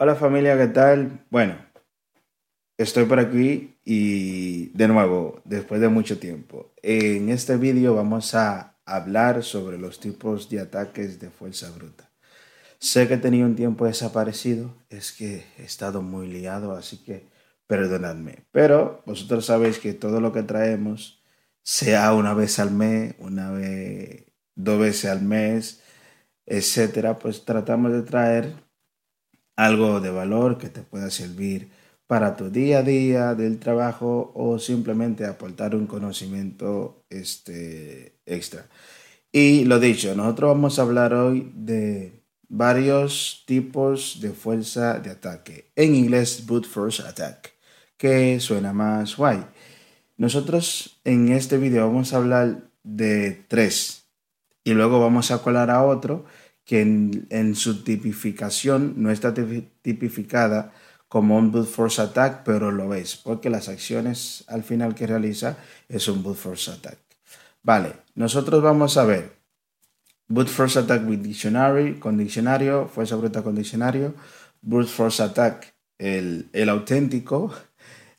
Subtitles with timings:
[0.00, 1.26] Hola familia, ¿qué tal?
[1.28, 1.56] Bueno,
[2.76, 6.72] estoy por aquí y de nuevo, después de mucho tiempo.
[6.82, 12.12] En este vídeo vamos a hablar sobre los tipos de ataques de fuerza bruta.
[12.78, 17.26] Sé que he tenido un tiempo desaparecido, es que he estado muy liado, así que
[17.66, 18.46] perdonadme.
[18.52, 21.24] Pero vosotros sabéis que todo lo que traemos,
[21.64, 25.82] sea una vez al mes, una vez, dos veces al mes,
[26.46, 28.67] etcétera, pues tratamos de traer
[29.58, 31.68] algo de valor que te pueda servir
[32.06, 38.66] para tu día a día del trabajo o simplemente aportar un conocimiento este, extra.
[39.32, 45.72] Y lo dicho, nosotros vamos a hablar hoy de varios tipos de fuerza de ataque.
[45.74, 47.52] En inglés, brute force attack,
[47.96, 49.44] que suena más guay.
[50.16, 54.04] Nosotros en este video vamos a hablar de tres
[54.62, 56.26] y luego vamos a colar a otro
[56.68, 60.70] que en, su tipificación no está tipificada
[61.08, 65.56] como un brute force attack, pero lo es, porque las acciones al final que realiza
[65.88, 66.98] es un brute force attack.
[67.62, 69.32] Vale, nosotros vamos a ver
[70.28, 74.14] brute force attack with dictionary, con diccionario, fuerza bruta con diccionario,
[74.60, 77.50] brute force attack, el, el auténtico,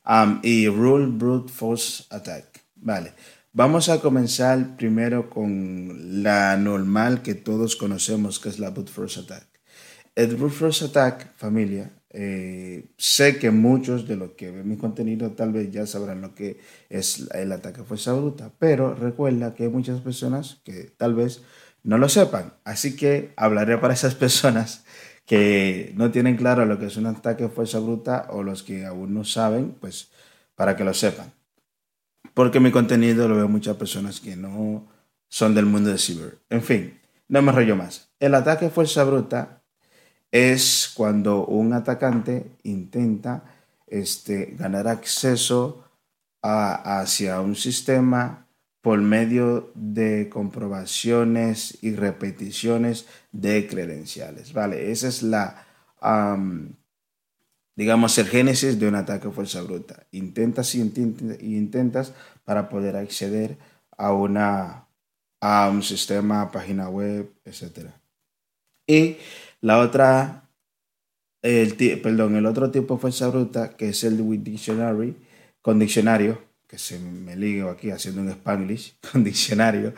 [0.08, 2.64] um, y rule brute force attack.
[2.78, 3.14] Vale,
[3.52, 9.22] Vamos a comenzar primero con la normal que todos conocemos, que es la brute force
[9.22, 9.48] attack.
[10.14, 15.32] El brute force attack, familia, eh, sé que muchos de los que ven mi contenido
[15.32, 19.64] tal vez ya sabrán lo que es el ataque a fuerza bruta, pero recuerda que
[19.64, 21.42] hay muchas personas que tal vez
[21.84, 24.86] no lo sepan, así que hablaré para esas personas
[25.26, 28.86] que no tienen claro lo que es un ataque a fuerza bruta o los que
[28.86, 30.12] aún no saben, pues
[30.56, 31.39] para que lo sepan
[32.34, 34.88] porque mi contenido lo veo muchas personas que no
[35.28, 36.40] son del mundo de ciber.
[36.50, 38.10] En fin, no me rollo más.
[38.20, 39.62] El ataque fuerza bruta
[40.32, 43.44] es cuando un atacante intenta
[43.88, 45.86] este, ganar acceso
[46.42, 48.48] hacia un sistema
[48.82, 54.54] por medio de comprobaciones y repeticiones de credenciales.
[54.54, 55.66] Vale, esa es la,
[57.80, 60.06] digamos, el génesis de un ataque a fuerza bruta.
[60.12, 62.14] Intentas y intentas
[62.44, 63.58] para poder acceder
[63.98, 64.90] a, una,
[65.40, 67.88] a un sistema, página web, etc.
[68.86, 69.16] Y
[69.62, 70.50] la otra,
[71.42, 75.16] el, perdón, el otro tipo de fuerza bruta, que es el with dictionary,
[75.62, 76.38] con diccionario,
[76.68, 79.94] que se me ligo aquí haciendo un spanglish, con diccionario,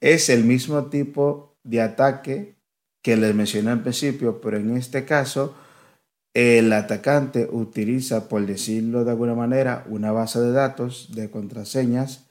[0.00, 2.54] es el mismo tipo de ataque
[3.02, 5.63] que les mencioné al principio, pero en este caso
[6.34, 12.26] el atacante utiliza, por decirlo de alguna manera, una base de datos de contraseñas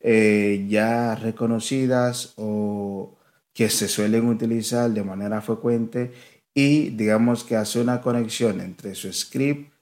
[0.00, 3.16] eh, ya reconocidas o
[3.54, 6.12] que se suelen utilizar de manera frecuente
[6.54, 9.72] y digamos que hace una conexión entre su script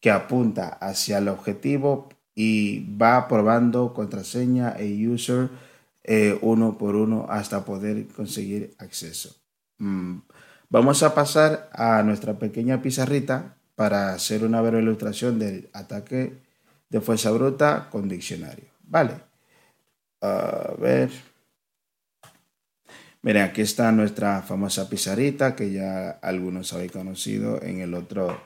[0.00, 5.50] que apunta hacia el objetivo y va probando contraseña e user
[6.04, 9.36] eh, uno por uno hasta poder conseguir acceso.
[9.78, 10.18] Mm,
[10.70, 16.42] Vamos a pasar a nuestra pequeña pizarrita para hacer una breve ilustración del ataque
[16.90, 18.66] de fuerza bruta con diccionario.
[18.82, 19.12] Vale.
[20.20, 21.10] A ver.
[23.22, 28.38] Miren, aquí está nuestra famosa pizarrita que ya algunos habéis conocido en el otro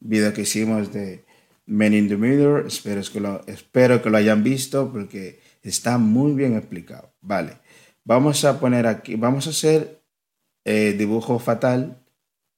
[0.00, 1.24] video que hicimos de
[1.66, 2.66] Men in the Mirror.
[2.66, 7.12] Espero que, lo, espero que lo hayan visto porque está muy bien explicado.
[7.20, 7.58] Vale.
[8.04, 10.01] Vamos a poner aquí, vamos a hacer
[10.64, 12.02] eh, dibujo fatal,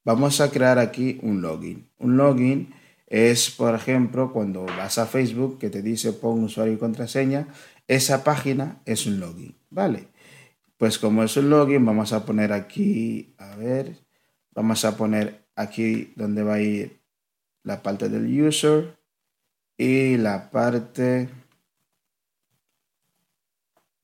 [0.05, 1.89] vamos a crear aquí un login.
[1.99, 2.75] Un login
[3.07, 7.49] es, por ejemplo, cuando vas a Facebook que te dice pon usuario y contraseña,
[7.89, 10.09] esa página es un login, ¿vale?
[10.77, 13.97] Pues como es un login, vamos a poner aquí, a ver,
[14.55, 17.01] vamos a poner aquí donde va a ir
[17.63, 18.99] la parte del user
[19.79, 21.29] y la parte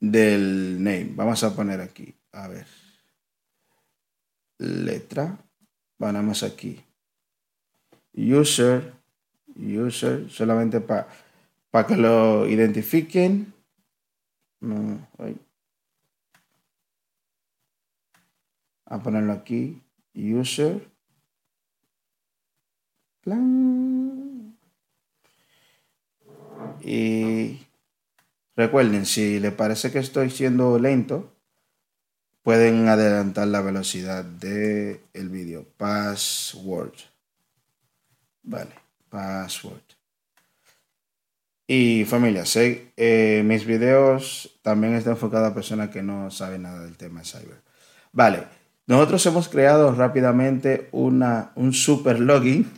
[0.00, 1.12] del name.
[1.14, 2.79] Vamos a poner aquí, a ver
[4.60, 5.38] letra,
[5.96, 6.80] ponemos aquí.
[8.14, 8.92] User,
[9.56, 11.08] user, solamente para
[11.70, 13.52] para que lo identifiquen.
[18.86, 19.80] a ponerlo aquí.
[20.14, 20.90] User.
[26.82, 27.58] Y
[28.56, 31.32] recuerden, si le parece que estoy siendo lento,
[32.42, 35.66] pueden adelantar la velocidad del el vídeo.
[35.76, 36.94] Password.
[38.42, 38.72] Vale,
[39.08, 39.82] password.
[41.66, 42.42] Y familia,
[42.96, 47.26] eh, mis videos también están enfocados a personas que no saben nada del tema de
[47.26, 47.62] cyber.
[48.10, 48.44] Vale,
[48.88, 52.68] nosotros hemos creado rápidamente una, un super login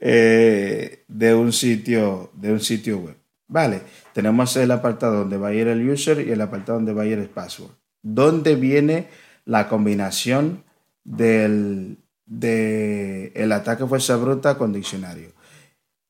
[0.00, 3.16] eh, de, un sitio, de un sitio web.
[3.46, 3.82] Vale,
[4.14, 7.06] tenemos el apartado donde va a ir el user y el apartado donde va a
[7.06, 7.72] ir el password.
[8.04, 9.08] ¿Dónde viene
[9.46, 10.62] la combinación
[11.04, 15.32] del de el ataque fuerza bruta con diccionario?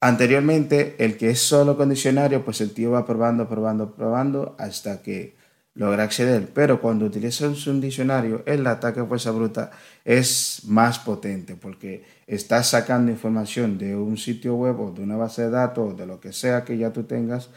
[0.00, 5.02] Anteriormente, el que es solo con diccionario, pues el tío va probando, probando, probando hasta
[5.02, 5.36] que
[5.74, 6.50] logra acceder.
[6.52, 9.70] Pero cuando utilizas un diccionario, el ataque a fuerza bruta
[10.04, 15.42] es más potente porque estás sacando información de un sitio web o de una base
[15.42, 17.50] de datos o de lo que sea que ya tú tengas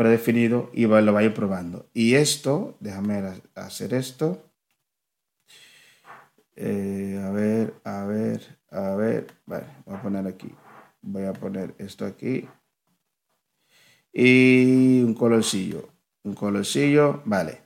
[0.00, 1.90] predefinido y lo va a ir probando.
[1.92, 4.50] Y esto, déjame hacer esto.
[6.56, 9.26] Eh, a ver, a ver, a ver.
[9.44, 10.54] Vale, voy a poner aquí.
[11.02, 12.48] Voy a poner esto aquí.
[14.10, 15.90] Y un colorcillo
[16.22, 17.62] un colorcillo, vale.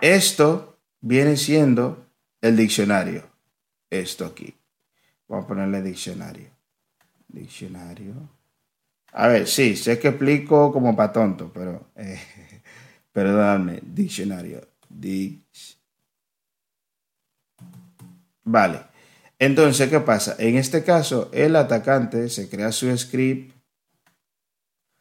[0.00, 2.06] Esto viene siendo
[2.40, 3.24] el diccionario.
[3.90, 4.54] Esto aquí.
[5.28, 6.50] Vamos a ponerle diccionario.
[7.28, 8.41] Diccionario.
[9.12, 12.20] A ver, sí, sé que explico como para tonto, pero eh,
[13.12, 13.80] perdóname.
[13.82, 14.66] Diccionario.
[18.44, 18.80] Vale.
[19.38, 20.36] Entonces, ¿qué pasa?
[20.38, 23.54] En este caso, el atacante se crea su script.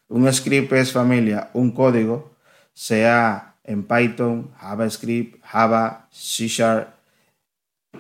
[0.08, 2.32] Un script es familia, un código
[2.74, 6.90] sea en Python, JavaScript, Java, C Sharp,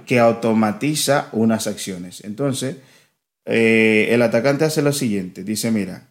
[0.05, 2.23] que automatiza unas acciones.
[2.23, 2.77] Entonces,
[3.45, 6.09] eh, el atacante hace lo siguiente, dice, mira,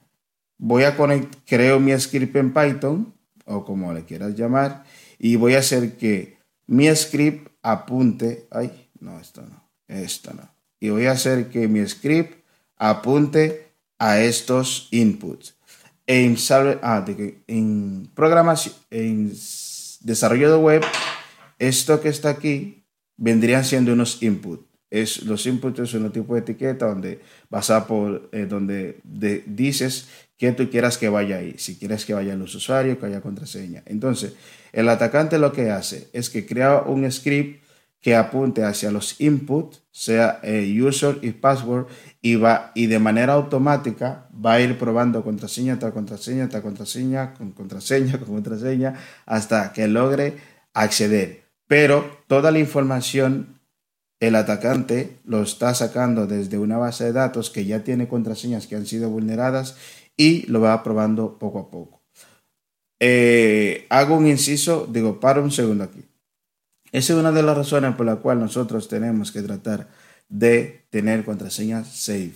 [0.58, 4.84] voy a conectar, creo mi script en Python, o como le quieras llamar,
[5.18, 10.90] y voy a hacer que mi script apunte, ay, no, esto no, esto no, y
[10.90, 12.44] voy a hacer que mi script
[12.76, 15.54] apunte a estos inputs
[16.10, 16.36] en,
[16.82, 17.04] ah,
[18.14, 19.32] programación, en
[20.00, 20.82] desarrollo de web,
[21.58, 22.82] esto que está aquí
[23.16, 24.64] vendrían siendo unos inputs.
[24.90, 30.08] Es, los inputs es un tipo de etiqueta donde vas a por, eh, donde dices
[30.36, 31.54] que tú quieras que vaya ahí.
[31.58, 33.82] Si quieres que vaya los usuarios, que haya contraseña.
[33.86, 34.32] Entonces,
[34.72, 37.62] el atacante lo que hace es que crea un script
[38.00, 41.86] que apunte hacia los inputs, sea eh, user y password,
[42.22, 47.34] y, va, y de manera automática va a ir probando contraseña tras contraseña tras contraseña,
[47.34, 48.94] con contraseña, con contraseña,
[49.26, 50.38] hasta que logre
[50.72, 51.44] acceder.
[51.66, 53.59] Pero toda la información
[54.20, 58.76] el atacante lo está sacando desde una base de datos que ya tiene contraseñas que
[58.76, 59.76] han sido vulneradas
[60.16, 62.02] y lo va probando poco a poco.
[63.00, 66.04] Eh, hago un inciso, digo, para un segundo aquí.
[66.92, 69.88] Esa es una de las razones por la cual nosotros tenemos que tratar
[70.28, 72.34] de tener contraseñas safe,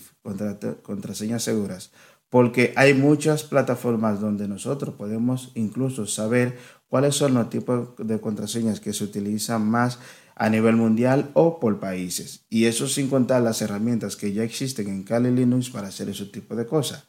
[0.82, 1.92] contraseñas seguras,
[2.30, 6.56] porque hay muchas plataformas donde nosotros podemos incluso saber
[6.88, 9.98] cuáles son los tipos de contraseñas que se utilizan más
[10.36, 12.44] a nivel mundial o por países.
[12.50, 16.26] Y eso sin contar las herramientas que ya existen en Kali Linux para hacer ese
[16.26, 17.04] tipo de cosas.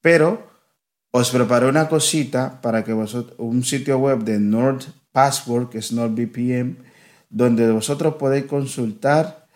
[0.00, 0.48] Pero
[1.10, 6.78] os preparé una cosita para que vosotros, un sitio web de NordPassword, que es NordVPN,
[7.28, 9.46] donde vosotros podéis consultar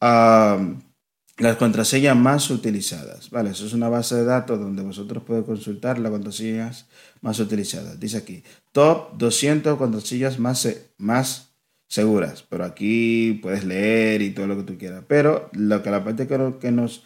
[0.00, 3.30] las contraseñas más utilizadas.
[3.30, 6.86] Vale, eso es una base de datos donde vosotros podéis consultar las contraseñas
[7.20, 7.98] más utilizadas.
[7.98, 10.68] Dice aquí, top 200 contraseñas más,
[10.98, 11.49] más
[11.90, 12.42] seguras.
[12.48, 15.04] Pero aquí puedes leer y todo lo que tú quieras.
[15.06, 17.04] Pero lo que la parte que, nos,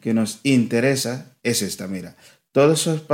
[0.00, 2.16] que nos interesa es esta, mira.
[2.50, 3.06] Todos esos,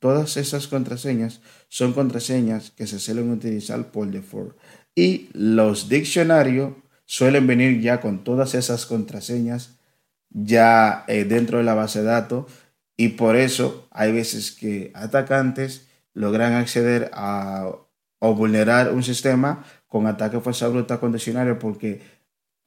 [0.00, 4.56] todas esas contraseñas son contraseñas que se suelen utilizar por default.
[4.94, 6.72] Y los diccionarios
[7.04, 9.78] suelen venir ya con todas esas contraseñas
[10.30, 12.46] ya eh, dentro de la base de datos
[12.96, 17.70] y por eso hay veces que atacantes logran acceder a
[18.24, 22.00] o vulnerar un sistema con ataque fuerza bruta con diccionario porque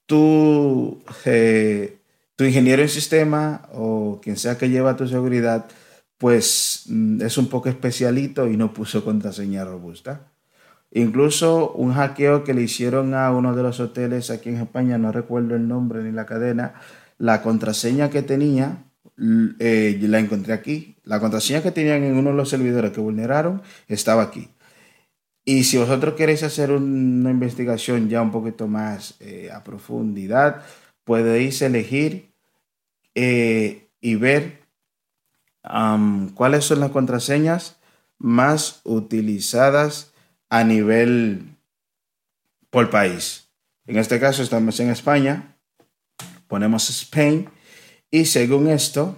[0.06, 2.00] tú, eh,
[2.36, 5.66] tu ingeniero en sistema o quien sea que lleva tu seguridad,
[6.18, 10.34] pues mm, es un poco especialito y no puso contraseña robusta.
[10.92, 15.14] Incluso un hackeo que le hicieron a uno de los hoteles aquí en España, no
[15.14, 16.74] recuerdo el nombre ni la cadena,
[17.18, 18.84] la contraseña que tenía,
[19.60, 20.98] eh, la encontré aquí.
[21.04, 24.50] La contraseña que tenían en uno de los servidores que vulneraron estaba aquí.
[25.46, 30.64] Y si vosotros queréis hacer una investigación ya un poquito más eh, a profundidad,
[31.04, 32.34] podéis elegir
[33.14, 34.66] eh, y ver
[36.34, 37.78] cuáles son las contraseñas
[38.18, 40.14] más utilizadas
[40.50, 41.58] a nivel
[42.70, 43.50] por país.
[43.88, 45.58] En este caso estamos en España,
[46.48, 47.50] ponemos Spain
[48.12, 49.18] y según esto,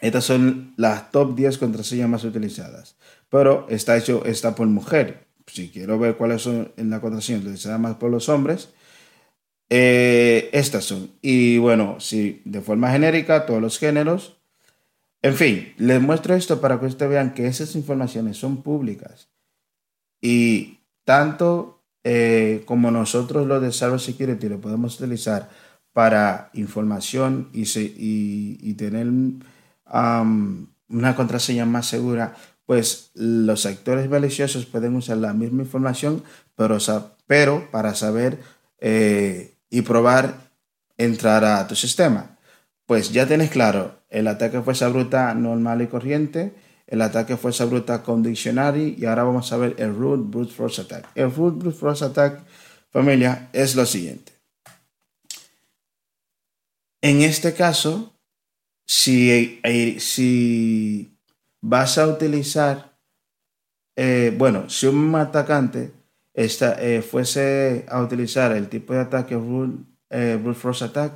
[0.00, 2.96] estas son las top 10 contraseñas más utilizadas.
[3.28, 5.25] Pero está hecho, está por mujer.
[5.46, 8.70] Si quiero ver cuáles son en la contraseña utilizadas más por los hombres,
[9.68, 11.10] eh, estas son.
[11.22, 14.38] Y bueno, si de forma genérica, todos los géneros.
[15.22, 19.30] En fin, les muestro esto para que ustedes vean que esas informaciones son públicas.
[20.20, 25.50] Y tanto eh, como nosotros los de Cyber Security lo podemos utilizar
[25.92, 29.08] para información y, y, tener
[29.88, 32.36] una contraseña más segura,
[32.66, 36.22] pues los actores maliciosos pueden usar la misma información,
[36.56, 38.40] pero, para saber
[38.78, 40.50] eh, y probar
[40.98, 42.38] entrar a tu sistema.
[42.84, 46.54] Pues ya tienes claro el ataque fuerza bruta normal y corriente,
[46.86, 50.82] el ataque fuerza bruta con dictionary y ahora vamos a ver el root brute force
[50.82, 51.08] attack.
[51.14, 52.44] El root brute force attack,
[52.90, 54.32] familia, es lo siguiente.
[57.00, 58.14] En este caso,
[58.84, 61.15] si, eh, si
[61.60, 62.98] vas a utilizar,
[63.96, 65.92] eh, bueno, si un atacante
[66.34, 69.84] eh, fuese a utilizar el tipo de ataque brute,
[70.54, 71.12] force attack,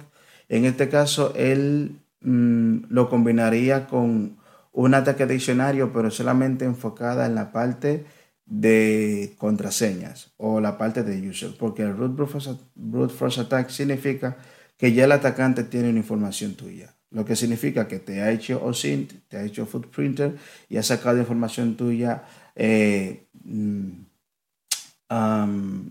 [0.49, 4.39] en este caso él mm, lo combinaría con
[4.73, 8.05] un ataque diccionario, pero solamente enfocada en la parte
[8.47, 12.17] de contraseñas o la parte de user, porque el root
[12.75, 14.37] brute force attack significa
[14.77, 16.95] que ya el atacante tiene una información tuya.
[17.11, 20.37] Lo que significa que te ha hecho OSINT, te ha hecho Footprinter
[20.69, 22.23] y ha sacado información tuya
[22.55, 23.91] eh, mm,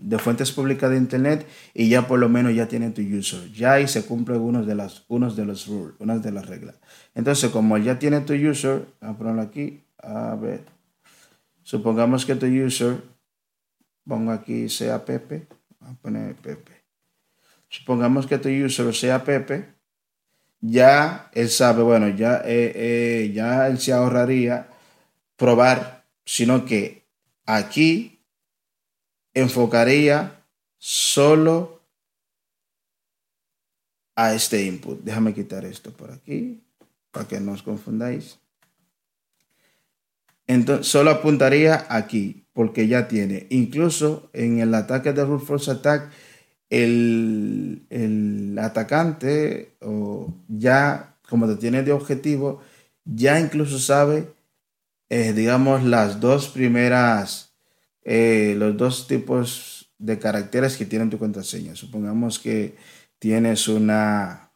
[0.00, 3.52] de fuentes públicas de Internet y ya por lo menos ya tiene tu user.
[3.52, 6.76] Ya ahí se cumple unos de, las, unos de los rules, unas de las reglas.
[7.14, 10.64] Entonces, como ya tiene tu user, vamos a ponerlo aquí, a ver.
[11.62, 13.02] Supongamos que tu user,
[14.04, 15.46] pongo aquí sea Pepe,
[15.78, 16.80] vamos a poner Pepe
[17.70, 19.64] supongamos que tu user sea Pepe,
[20.60, 24.68] ya él sabe, bueno, ya, eh, eh, ya él se ahorraría
[25.36, 27.04] probar, sino que
[27.46, 28.20] aquí
[29.34, 30.44] enfocaría
[30.78, 31.82] solo
[34.16, 35.00] a este input.
[35.02, 36.62] Déjame quitar esto por aquí
[37.10, 38.38] para que no os confundáis.
[40.46, 43.46] Entonces, solo apuntaría aquí porque ya tiene.
[43.50, 46.10] Incluso en el ataque de Root Force Attack,
[46.68, 52.60] el, atacante o ya como te tiene de objetivo,
[53.04, 54.32] ya incluso sabe,
[55.08, 57.54] eh, digamos, las dos primeras,
[58.02, 61.74] eh, los dos tipos de caracteres que tiene tu contraseña.
[61.76, 62.76] Supongamos que
[63.18, 64.50] tienes una,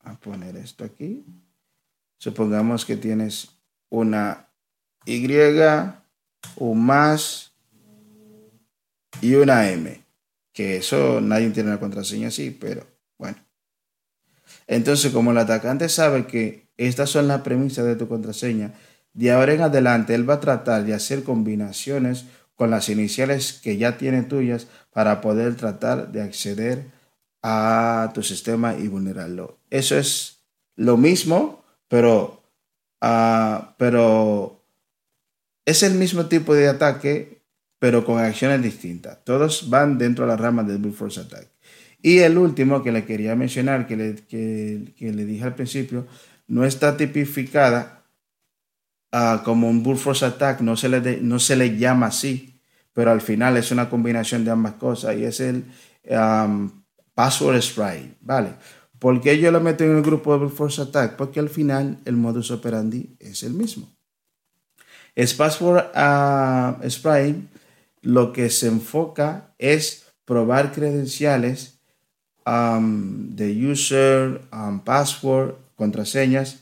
[0.00, 1.24] a poner esto aquí,
[2.18, 3.50] supongamos que tienes
[3.88, 4.48] una
[5.04, 5.24] Y,
[6.56, 7.52] un más
[9.20, 10.06] y una M
[10.52, 12.95] que eso nadie tiene la contraseña así, pero.
[14.66, 18.74] Entonces, como el atacante sabe que estas son las premisas de tu contraseña,
[19.12, 23.76] de ahora en adelante él va a tratar de hacer combinaciones con las iniciales que
[23.76, 26.90] ya tiene tuyas para poder tratar de acceder
[27.42, 29.58] a tu sistema y vulnerarlo.
[29.70, 30.40] Eso es
[30.74, 32.42] lo mismo, pero,
[33.02, 34.50] uh,
[35.64, 37.36] es el mismo tipo de ataque
[37.78, 39.22] pero con acciones distintas.
[39.24, 41.48] Todos van dentro de la rama del Brute Force Attack.
[42.02, 46.06] Y el último que le quería mencionar, que le, que, le dije al principio,
[46.46, 48.04] no está tipificada
[49.12, 52.60] ah, como un Brute Force Attack, no se, le no se le llama así,
[52.92, 55.64] pero al final es una combinación de ambas cosas y es el
[57.14, 58.50] Password Spray, ¿vale?
[58.98, 61.16] ¿Por qué yo lo meto en el grupo de Brute Force Attack?
[61.16, 63.96] Porque al final el modus operandi es el mismo.
[65.14, 67.42] Es Password uh,
[68.02, 71.75] lo que se enfoca es probar credenciales
[72.46, 76.60] um, de user, um, password, contraseñas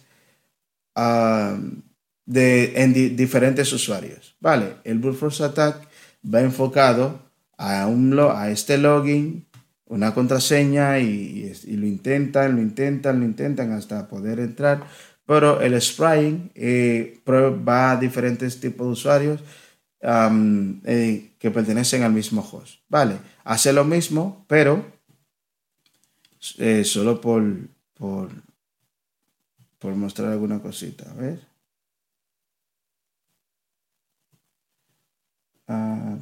[0.97, 1.83] um,
[2.27, 4.35] de, en diferentes usuarios.
[4.41, 5.87] Vale, el brute force attack
[6.25, 7.21] va enfocado
[7.59, 9.47] a, un, a este login,
[9.87, 14.83] una contraseña y, lo intentan, lo intentan, lo intentan hasta poder entrar.
[15.27, 19.41] Pero el spraying eh, va a diferentes tipos de usuarios
[20.03, 22.81] eh, que pertenecen al mismo host.
[22.89, 24.94] Vale, hace lo mismo, pero
[26.59, 27.43] eh, solo por,
[27.95, 28.31] por,
[29.79, 31.11] por mostrar alguna cosita.
[31.11, 31.41] A ver.
[35.67, 36.19] Ah,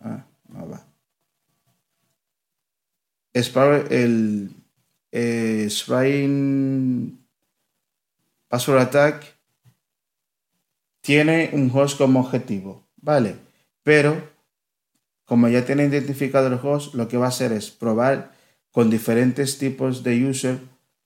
[0.00, 0.84] ah no va.
[3.32, 4.50] Es para el
[5.10, 5.68] eh,
[8.48, 9.34] Password Attack
[11.00, 13.36] tiene un host como objetivo, ¿vale?
[13.82, 14.30] Pero
[15.24, 18.32] como ya tiene identificado el host, lo que va a hacer es probar
[18.72, 20.58] con diferentes tipos de user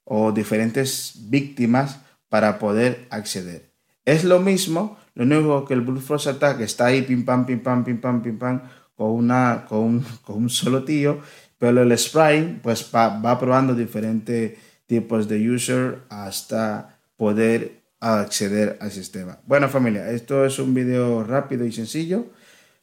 [0.05, 3.71] o diferentes víctimas para poder acceder.
[4.05, 7.59] Es lo mismo, Lo único que el Brute Force Attack está ahí, pim pam, pim
[7.61, 8.61] pam, pim pam, pim pam,
[8.95, 11.21] con, una, con, un, con un solo tío,
[11.59, 14.53] pero el Sprite pues va, probando diferentes
[14.85, 19.39] tipos de user hasta poder acceder al sistema.
[19.47, 22.27] Bueno familia, esto es un video rápido y sencillo.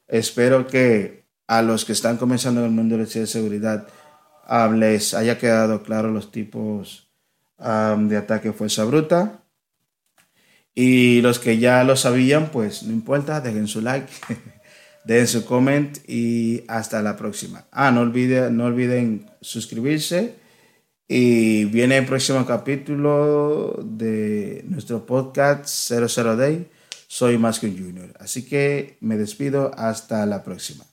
[0.08, 3.88] Espero que a los que están comenzando en el mundo de la seguridad
[4.76, 7.10] les haya quedado claro los tipos
[7.58, 9.44] de ataque fuerza bruta.
[10.76, 14.12] Y los que ya lo sabían, pues no importa, dejen su like,
[15.06, 17.66] dejen su comment y hasta la próxima.
[17.72, 20.36] Ah, no olviden, no olviden suscribirse
[21.08, 26.68] y viene el próximo capítulo de nuestro podcast 00 Day.
[27.08, 28.14] Soy Más que un Junior.
[28.20, 30.86] Así que me despido hasta la próxima.